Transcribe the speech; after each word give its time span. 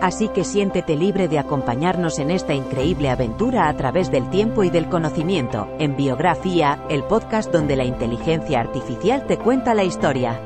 Así 0.00 0.28
que 0.28 0.44
siéntete 0.44 0.96
libre 0.96 1.28
de 1.28 1.38
acompañarnos 1.38 2.18
en 2.18 2.30
esta 2.30 2.54
increíble 2.54 3.10
aventura 3.10 3.68
a 3.68 3.76
través 3.76 4.10
del 4.10 4.30
tiempo 4.30 4.62
y 4.62 4.70
del 4.70 4.88
conocimiento, 4.88 5.68
en 5.78 5.96
Biografía, 5.96 6.84
el 6.88 7.02
podcast 7.04 7.50
donde 7.52 7.76
la 7.76 7.84
inteligencia 7.84 8.60
artificial 8.60 9.26
te 9.26 9.38
cuenta 9.38 9.74
la 9.74 9.84
historia. 9.84 10.40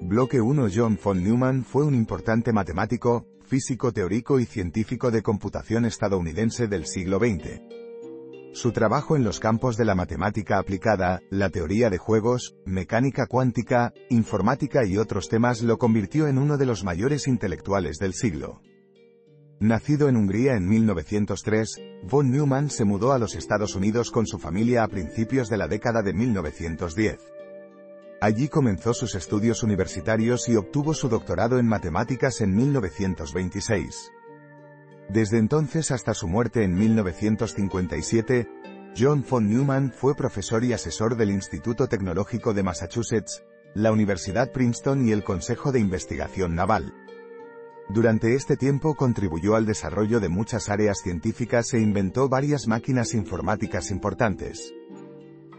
Bloque 0.00 0.40
1 0.40 0.68
John 0.72 0.98
von 1.02 1.24
Neumann 1.24 1.64
fue 1.64 1.84
un 1.84 1.94
importante 1.94 2.52
matemático, 2.52 3.26
físico 3.44 3.92
teórico 3.92 4.40
y 4.40 4.46
científico 4.46 5.10
de 5.10 5.22
computación 5.22 5.84
estadounidense 5.84 6.66
del 6.66 6.86
siglo 6.86 7.18
XX. 7.18 7.60
Su 8.52 8.72
trabajo 8.72 9.16
en 9.16 9.24
los 9.24 9.40
campos 9.40 9.76
de 9.76 9.84
la 9.84 9.94
matemática 9.94 10.58
aplicada, 10.58 11.20
la 11.28 11.50
teoría 11.50 11.90
de 11.90 11.98
juegos, 11.98 12.54
mecánica 12.64 13.26
cuántica, 13.26 13.92
informática 14.10 14.84
y 14.84 14.96
otros 14.96 15.28
temas 15.28 15.62
lo 15.62 15.76
convirtió 15.76 16.28
en 16.28 16.38
uno 16.38 16.56
de 16.56 16.66
los 16.66 16.84
mayores 16.84 17.26
intelectuales 17.26 17.98
del 17.98 18.14
siglo. 18.14 18.60
Nacido 19.60 20.08
en 20.08 20.16
Hungría 20.16 20.54
en 20.54 20.68
1903, 20.68 21.80
von 22.02 22.30
Neumann 22.30 22.70
se 22.70 22.84
mudó 22.84 23.12
a 23.12 23.18
los 23.18 23.34
Estados 23.34 23.74
Unidos 23.74 24.10
con 24.10 24.26
su 24.26 24.38
familia 24.38 24.84
a 24.84 24.88
principios 24.88 25.48
de 25.48 25.56
la 25.56 25.68
década 25.68 26.02
de 26.02 26.12
1910. 26.12 27.33
Allí 28.24 28.48
comenzó 28.48 28.94
sus 28.94 29.16
estudios 29.16 29.62
universitarios 29.62 30.48
y 30.48 30.56
obtuvo 30.56 30.94
su 30.94 31.10
doctorado 31.10 31.58
en 31.58 31.66
matemáticas 31.66 32.40
en 32.40 32.56
1926. 32.56 34.12
Desde 35.10 35.36
entonces 35.36 35.90
hasta 35.90 36.14
su 36.14 36.26
muerte 36.26 36.64
en 36.64 36.74
1957, 36.74 38.48
John 38.96 39.26
von 39.28 39.50
Neumann 39.50 39.92
fue 39.92 40.14
profesor 40.14 40.64
y 40.64 40.72
asesor 40.72 41.18
del 41.18 41.32
Instituto 41.32 41.86
Tecnológico 41.86 42.54
de 42.54 42.62
Massachusetts, 42.62 43.44
la 43.74 43.92
Universidad 43.92 44.52
Princeton 44.52 45.06
y 45.06 45.12
el 45.12 45.22
Consejo 45.22 45.70
de 45.70 45.80
Investigación 45.80 46.54
Naval. 46.54 46.94
Durante 47.90 48.34
este 48.34 48.56
tiempo 48.56 48.94
contribuyó 48.94 49.54
al 49.54 49.66
desarrollo 49.66 50.18
de 50.18 50.30
muchas 50.30 50.70
áreas 50.70 51.00
científicas 51.02 51.74
e 51.74 51.78
inventó 51.78 52.30
varias 52.30 52.68
máquinas 52.68 53.12
informáticas 53.12 53.90
importantes. 53.90 54.72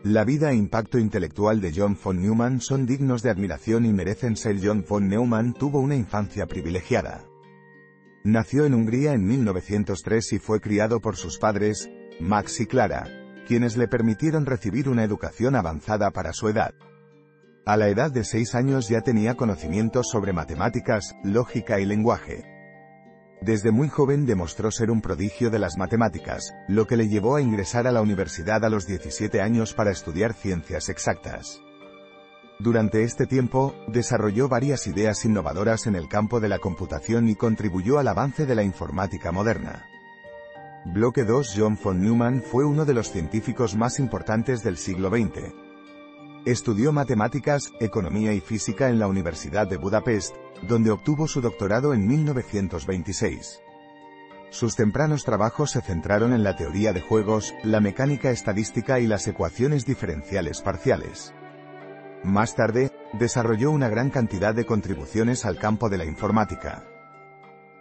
La 0.05 0.23
vida 0.23 0.51
e 0.51 0.55
impacto 0.55 0.99
intelectual 0.99 1.59
de 1.61 1.73
John 1.75 1.97
von 1.97 2.21
Neumann 2.21 2.61
son 2.61 2.85
dignos 2.85 3.23
de 3.23 3.31
admiración 3.31 3.87
y 3.87 3.91
merecen 3.91 4.37
ser 4.37 4.59
John 4.63 4.85
von 4.87 5.07
Neumann 5.07 5.55
tuvo 5.55 5.79
una 5.79 5.95
infancia 5.95 6.45
privilegiada. 6.45 7.23
Nació 8.23 8.65
en 8.65 8.75
Hungría 8.75 9.13
en 9.13 9.25
1903 9.25 10.33
y 10.33 10.37
fue 10.37 10.61
criado 10.61 11.01
por 11.01 11.15
sus 11.15 11.39
padres, 11.39 11.89
Max 12.19 12.59
y 12.59 12.67
Clara, 12.67 13.07
quienes 13.47 13.77
le 13.77 13.87
permitieron 13.87 14.45
recibir 14.45 14.89
una 14.89 15.03
educación 15.03 15.55
avanzada 15.55 16.11
para 16.11 16.33
su 16.33 16.49
edad. 16.49 16.75
A 17.65 17.75
la 17.75 17.89
edad 17.89 18.11
de 18.11 18.25
seis 18.25 18.53
años 18.53 18.87
ya 18.87 19.01
tenía 19.01 19.33
conocimientos 19.33 20.09
sobre 20.11 20.33
matemáticas, 20.33 21.15
lógica 21.23 21.79
y 21.79 21.85
lenguaje. 21.85 22.54
Desde 23.45 23.69
muy 23.69 23.89
joven 23.89 24.25
demostró 24.25 24.71
ser 24.71 24.89
un 24.89 25.01
prodigio 25.01 25.51
de 25.51 25.59
las 25.59 25.77
matemáticas, 25.77 26.55
lo 26.67 26.87
que 26.87 26.97
le 26.97 27.07
llevó 27.07 27.35
a 27.35 27.41
ingresar 27.43 27.85
a 27.85 27.91
la 27.91 28.01
universidad 28.01 28.65
a 28.65 28.69
los 28.69 28.87
17 28.87 29.39
años 29.39 29.75
para 29.75 29.91
estudiar 29.91 30.33
ciencias 30.33 30.89
exactas. 30.89 31.61
Durante 32.57 33.03
este 33.03 33.27
tiempo, 33.27 33.75
desarrolló 33.87 34.49
varias 34.49 34.87
ideas 34.87 35.23
innovadoras 35.25 35.85
en 35.85 35.93
el 35.93 36.07
campo 36.07 36.39
de 36.39 36.49
la 36.49 36.57
computación 36.57 37.29
y 37.29 37.35
contribuyó 37.35 37.99
al 37.99 38.07
avance 38.07 38.47
de 38.47 38.55
la 38.55 38.63
informática 38.63 39.31
moderna. 39.31 39.85
Bloque 40.85 41.23
2 41.23 41.53
John 41.55 41.77
von 41.83 42.01
Neumann 42.01 42.41
fue 42.41 42.65
uno 42.65 42.83
de 42.83 42.95
los 42.95 43.11
científicos 43.11 43.75
más 43.75 43.99
importantes 43.99 44.63
del 44.63 44.77
siglo 44.77 45.11
XX. 45.11 45.53
Estudió 46.47 46.91
matemáticas, 46.91 47.71
economía 47.79 48.33
y 48.33 48.39
física 48.39 48.89
en 48.89 48.97
la 48.97 49.07
Universidad 49.07 49.67
de 49.67 49.77
Budapest, 49.77 50.35
donde 50.67 50.91
obtuvo 50.91 51.27
su 51.27 51.41
doctorado 51.41 51.93
en 51.93 52.07
1926. 52.07 53.61
Sus 54.49 54.75
tempranos 54.75 55.23
trabajos 55.23 55.71
se 55.71 55.81
centraron 55.81 56.31
en 56.31 56.43
la 56.43 56.55
teoría 56.55 56.93
de 56.93 57.01
juegos, 57.01 57.53
la 57.63 57.81
mecánica 57.81 58.31
estadística 58.31 58.99
y 58.99 59.07
las 59.07 59.27
ecuaciones 59.27 59.85
diferenciales 59.85 60.61
parciales. 60.61 61.33
Más 62.23 62.55
tarde, 62.55 62.91
desarrolló 63.13 63.71
una 63.71 63.89
gran 63.89 64.09
cantidad 64.09 64.55
de 64.55 64.65
contribuciones 64.65 65.45
al 65.45 65.57
campo 65.57 65.89
de 65.89 65.97
la 65.97 66.05
informática. 66.05 66.85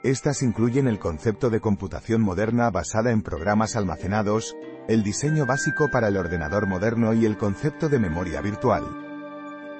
Estas 0.02 0.42
incluyen 0.42 0.86
el 0.86 0.98
concepto 0.98 1.48
de 1.48 1.60
computación 1.60 2.20
moderna 2.20 2.70
basada 2.70 3.10
en 3.10 3.22
programas 3.22 3.76
almacenados, 3.76 4.54
el 4.88 5.02
diseño 5.02 5.46
básico 5.46 5.90
para 5.90 6.08
el 6.08 6.16
ordenador 6.16 6.66
moderno 6.66 7.14
y 7.14 7.24
el 7.24 7.38
concepto 7.38 7.88
de 7.88 7.98
memoria 7.98 8.42
virtual. 8.42 9.03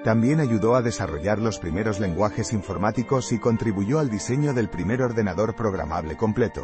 También 0.05 0.39
ayudó 0.39 0.77
a 0.77 0.83
desarrollar 0.83 1.39
los 1.39 1.59
primeros 1.59 1.99
lenguajes 1.99 2.53
informáticos 2.53 3.33
y 3.33 3.39
contribuyó 3.39 3.99
al 3.99 4.11
diseño 4.11 4.53
del 4.53 4.69
primer 4.69 5.01
ordenador 5.01 5.57
programable 5.57 6.15
completo. 6.15 6.63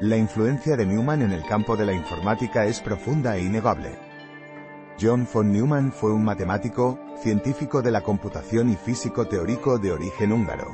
La 0.00 0.18
influencia 0.18 0.76
de 0.76 0.84
Neumann 0.84 1.22
en 1.22 1.32
el 1.32 1.42
campo 1.46 1.74
de 1.74 1.86
la 1.86 1.94
informática 1.94 2.66
es 2.66 2.80
profunda 2.80 3.38
e 3.38 3.44
innegable. 3.44 3.98
John 5.00 5.26
von 5.32 5.50
Neumann 5.50 5.90
fue 5.90 6.12
un 6.12 6.22
matemático, 6.22 7.00
científico 7.22 7.80
de 7.80 7.92
la 7.92 8.02
computación 8.02 8.68
y 8.68 8.76
físico 8.76 9.26
teórico 9.26 9.78
de 9.78 9.92
origen 9.92 10.30
húngaro. 10.30 10.68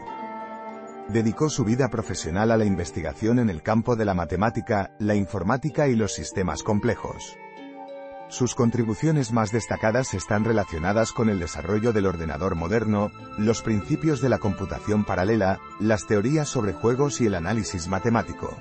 Dedicó 1.08 1.48
su 1.50 1.64
vida 1.64 1.88
profesional 1.88 2.50
a 2.50 2.56
la 2.56 2.64
investigación 2.64 3.38
en 3.38 3.48
el 3.48 3.62
campo 3.62 3.94
de 3.94 4.04
la 4.04 4.14
matemática, 4.14 4.90
la 4.98 5.14
informática 5.14 5.86
y 5.86 5.94
los 5.94 6.14
sistemas 6.14 6.64
complejos. 6.64 7.36
Sus 8.28 8.54
contribuciones 8.54 9.32
más 9.32 9.52
destacadas 9.52 10.14
están 10.14 10.44
relacionadas 10.44 11.12
con 11.12 11.28
el 11.28 11.38
desarrollo 11.38 11.92
del 11.92 12.06
ordenador 12.06 12.54
moderno, 12.56 13.10
los 13.38 13.62
principios 13.62 14.20
de 14.20 14.28
la 14.28 14.38
computación 14.38 15.04
paralela, 15.04 15.60
las 15.78 16.06
teorías 16.06 16.48
sobre 16.48 16.72
juegos 16.72 17.20
y 17.20 17.26
el 17.26 17.34
análisis 17.34 17.86
matemático. 17.86 18.56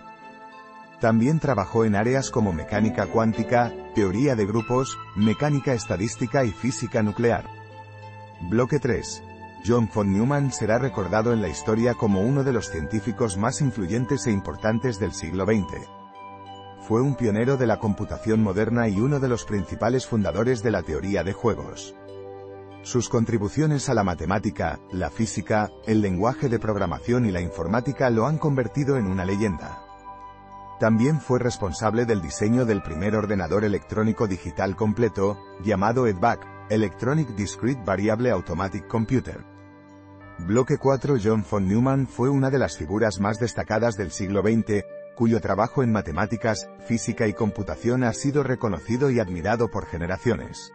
También 1.00 1.40
trabajó 1.40 1.86
en 1.86 1.96
áreas 1.96 2.30
como 2.30 2.54
mecánica 2.54 3.08
cuántica, 3.08 3.74
teoría 3.96 4.36
de 4.36 4.46
grupos, 4.46 4.98
mecánica 5.16 5.74
estadística 5.74 6.46
y 6.46 6.52
física 6.52 7.02
nuclear. 7.02 7.46
Bloque 8.50 8.80
3. 8.80 9.24
John 9.66 9.90
von 9.94 10.12
Neumann 10.12 10.52
será 10.52 10.78
recordado 10.78 11.34
en 11.34 11.42
la 11.42 11.48
historia 11.48 11.94
como 11.94 12.22
uno 12.22 12.44
de 12.44 12.54
los 12.54 12.70
científicos 12.70 13.38
más 13.38 13.62
influyentes 13.62 14.28
e 14.28 14.32
importantes 14.32 15.00
del 15.00 15.14
siglo 15.14 15.46
XX. 15.46 16.03
Fue 16.88 17.02
un 17.02 17.16
pionero 17.16 17.56
de 17.56 17.66
la 17.66 17.80
computación 17.80 18.44
moderna 18.44 18.90
y 18.90 19.00
uno 19.00 19.22
de 19.22 19.30
los 19.30 19.46
principales 19.46 20.06
fundadores 20.06 20.62
de 20.64 20.72
la 20.72 20.84
teoría 20.84 21.24
de 21.24 21.32
juegos. 21.32 21.96
Sus 22.82 23.08
contribuciones 23.08 23.88
a 23.88 23.94
la 23.94 24.04
matemática, 24.04 24.82
la 24.92 25.10
física, 25.10 25.72
el 25.86 26.02
lenguaje 26.02 26.50
de 26.50 26.60
programación 26.60 27.26
y 27.26 27.32
la 27.32 27.40
informática 27.40 28.10
lo 28.10 28.28
han 28.28 28.38
convertido 28.38 28.98
en 28.98 29.08
una 29.08 29.24
leyenda. 29.24 29.82
También 30.82 31.22
fue 31.22 31.40
responsable 31.40 32.06
del 32.06 32.22
diseño 32.22 32.66
del 32.66 32.84
primer 32.84 33.16
ordenador 33.16 33.64
electrónico 33.64 34.28
digital 34.28 34.76
completo, 34.76 35.38
llamado 35.64 36.06
EDVAC, 36.06 36.46
Electronic 36.70 37.30
Discrete 37.30 37.82
Variable 37.86 38.30
Automatic 38.30 38.88
Computer. 38.88 39.46
Bloque 40.40 40.78
4 40.78 41.16
John 41.24 41.46
von 41.50 41.66
Neumann 41.66 42.08
fue 42.08 42.30
una 42.30 42.50
de 42.50 42.60
las 42.60 42.76
figuras 42.76 43.22
más 43.22 43.40
destacadas 43.40 43.96
del 43.96 44.12
siglo 44.12 44.42
XX, 44.42 44.84
cuyo 45.16 45.40
trabajo 45.42 45.84
en 45.84 45.92
matemáticas, 45.92 46.70
física 46.88 47.28
y 47.28 47.34
computación 47.34 48.04
ha 48.04 48.14
sido 48.14 48.44
reconocido 48.44 49.10
y 49.10 49.20
admirado 49.20 49.70
por 49.70 49.86
generaciones. 49.86 50.74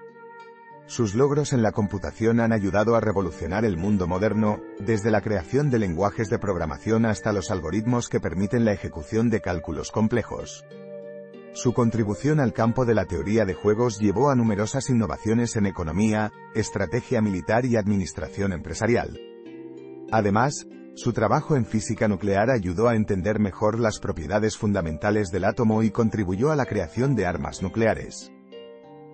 Sus 0.87 1.15
logros 1.15 1.53
en 1.53 1.63
la 1.63 1.73
computación 1.73 2.41
han 2.41 2.51
ayudado 2.51 2.97
a 2.97 3.01
revolucionar 3.01 3.67
el 3.67 3.77
mundo 3.77 4.07
moderno, 4.07 4.63
desde 4.79 5.11
la 5.11 5.21
creación 5.21 5.69
de 5.69 5.79
lenguajes 5.79 6.31
de 6.31 6.39
programación 6.39 7.05
hasta 7.05 7.33
los 7.33 7.51
algoritmos 7.51 8.09
que 8.09 8.21
permiten 8.21 8.65
la 8.65 8.73
ejecución 8.73 9.29
de 9.29 9.43
cálculos 9.43 9.91
complejos. 9.91 10.65
Su 11.53 11.75
contribución 11.75 12.41
al 12.41 12.55
campo 12.55 12.87
de 12.87 12.95
la 12.95 13.05
teoría 13.05 13.45
de 13.45 13.53
juegos 13.53 13.99
llevó 13.99 14.31
a 14.31 14.35
numerosas 14.35 14.89
innovaciones 14.89 15.57
en 15.57 15.67
economía, 15.67 16.33
estrategia 16.55 17.21
militar 17.21 17.67
y 17.67 17.77
administración 17.77 18.55
empresarial. 18.55 19.21
Además, 20.11 20.67
Su 21.01 21.13
trabajo 21.13 21.55
en 21.55 21.65
física 21.65 22.09
nuclear 22.09 22.51
ayudó 22.51 22.89
a 22.89 22.97
entender 22.97 23.39
mejor 23.39 23.79
las 23.79 24.01
propiedades 24.01 24.59
fundamentales 24.59 25.29
del 25.29 25.45
átomo 25.45 25.85
y 25.85 25.93
contribuyó 25.93 26.51
a 26.51 26.57
la 26.57 26.67
creación 26.67 27.15
de 27.15 27.25
armas 27.25 27.63
nucleares. 27.63 28.33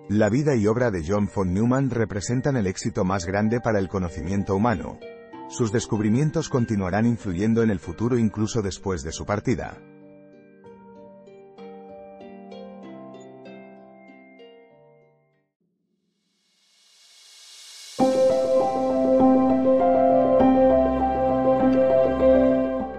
La 0.09 0.29
vida 0.29 0.55
y 0.55 0.65
obra 0.65 0.89
de 0.89 1.03
John 1.07 1.29
von 1.31 1.53
Neumann 1.53 1.91
representan 1.91 2.57
el 2.57 2.65
éxito 2.65 3.05
más 3.05 3.27
grande 3.27 3.61
para 3.61 3.77
el 3.77 3.87
conocimiento 3.87 4.55
humano. 4.55 4.97
Sus 5.47 5.71
descubrimientos 5.71 6.49
continuarán 6.49 7.05
influyendo 7.05 7.61
en 7.61 7.69
el 7.69 7.79
futuro 7.79 8.17
incluso 8.17 8.63
después 8.63 9.03
de 9.03 9.11
su 9.11 9.27
partida. 9.27 9.77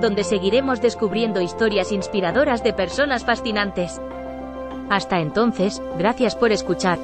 donde 0.00 0.24
seguiremos 0.24 0.80
descubriendo 0.80 1.40
historias 1.40 1.92
inspiradoras 1.92 2.62
de 2.62 2.72
personas 2.72 3.24
fascinantes. 3.24 4.00
Hasta 4.90 5.20
entonces, 5.20 5.82
gracias 5.98 6.36
por 6.36 6.52
escuchar. 6.52 6.98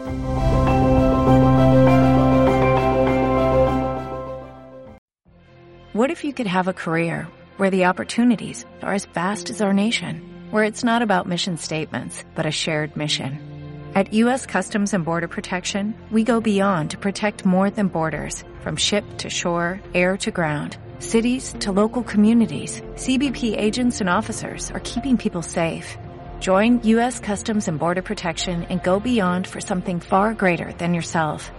What 5.93 6.11
if 6.11 6.25
you 6.25 6.33
could 6.33 6.47
have 6.47 6.69
a 6.69 6.73
career 6.73 7.27
where 7.59 7.71
the 7.71 7.85
opportunities 7.85 8.65
are 8.83 8.95
as 8.95 9.05
vast 9.05 9.51
as 9.51 9.61
our 9.61 9.75
nation, 9.75 10.23
where 10.51 10.65
it's 10.65 10.83
not 10.83 11.03
about 11.03 11.29
mission 11.29 11.59
statements, 11.59 12.25
but 12.35 12.47
a 12.47 12.51
shared 12.51 12.97
mission? 12.97 13.39
At 13.95 14.15
U.S. 14.15 14.47
Customs 14.47 14.95
and 14.95 15.05
Border 15.05 15.29
Protection, 15.29 15.95
we 16.11 16.25
go 16.25 16.41
beyond 16.41 16.93
to 16.93 16.99
protect 16.99 17.45
more 17.45 17.69
than 17.69 17.89
borders, 17.89 18.43
from 18.61 18.75
ship 18.75 19.05
to 19.19 19.29
shore, 19.29 19.83
air 19.93 20.17
to 20.19 20.31
ground 20.31 20.79
cities 21.03 21.55
to 21.61 21.71
local 21.71 22.03
communities, 22.03 22.81
CBP 22.95 23.55
agents 23.55 24.01
and 24.01 24.09
officers 24.09 24.71
are 24.71 24.81
keeping 24.81 25.19
people 25.19 25.43
safe. 25.43 25.99
Join 26.41 26.81
U.S. 26.85 27.21
Customs 27.21 27.69
and 27.69 27.79
Border 27.79 28.01
Protection 28.01 28.65
and 28.71 28.83
go 28.83 28.99
beyond 28.99 29.47
for 29.47 29.61
something 29.61 30.01
far 30.01 30.33
greater 30.33 30.73
than 30.79 30.95
yourself. 30.95 31.51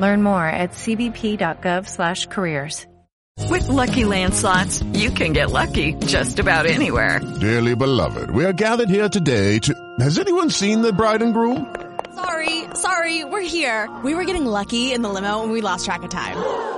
Learn 0.00 0.22
more 0.22 0.44
at 0.44 0.72
cbp.gov 0.72 1.88
slash 1.88 2.26
careers. 2.26 2.84
With 3.48 3.68
Lucky 3.68 4.04
Land 4.04 4.34
slots, 4.34 4.82
you 4.92 5.10
can 5.10 5.32
get 5.32 5.50
lucky 5.50 5.94
just 5.94 6.38
about 6.38 6.66
anywhere. 6.66 7.20
Dearly 7.40 7.74
beloved, 7.74 8.30
we 8.30 8.44
are 8.44 8.52
gathered 8.52 8.90
here 8.90 9.08
today 9.08 9.60
to. 9.60 9.72
Has 10.00 10.18
anyone 10.18 10.50
seen 10.50 10.82
the 10.82 10.92
bride 10.92 11.22
and 11.22 11.32
groom? 11.32 11.74
Sorry, 12.14 12.64
sorry, 12.74 13.24
we're 13.24 13.40
here. 13.40 13.88
We 14.02 14.14
were 14.14 14.24
getting 14.24 14.44
lucky 14.44 14.92
in 14.92 15.02
the 15.02 15.08
limo 15.08 15.42
and 15.44 15.52
we 15.52 15.60
lost 15.60 15.84
track 15.84 16.02
of 16.02 16.10
time. 16.10 16.77